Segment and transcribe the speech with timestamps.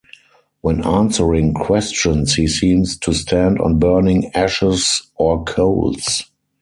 [0.61, 6.23] When answering questions he seems to stand on burning ashes or coals.